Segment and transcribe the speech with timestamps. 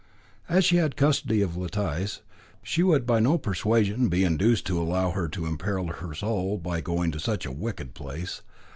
[0.49, 2.21] As she had the custody of Letice,
[2.63, 6.81] she would by no persuasion be induced to allow her to imperil her soul by
[6.81, 8.41] going to such a wicked place.